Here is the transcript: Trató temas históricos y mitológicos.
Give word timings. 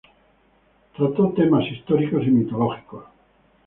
Trató 0.97 1.29
temas 1.33 1.63
históricos 1.67 2.23
y 2.25 2.31
mitológicos. 2.31 3.05